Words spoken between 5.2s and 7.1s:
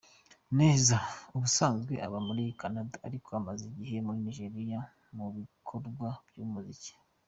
bikorwa by’umuziki.